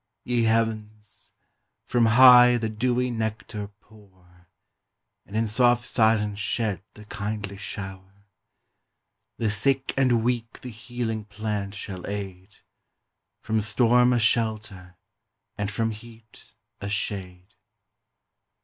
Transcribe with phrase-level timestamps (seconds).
[0.23, 1.31] Ye Heavens!
[1.85, 4.47] from high the dewy nectar pour,
[5.27, 8.25] And in soft silence shed the kindly shower!
[9.37, 12.55] The sick and weak the healing plant shall aid,
[13.43, 14.97] From storm a shelter,
[15.55, 17.53] and from heat a shade.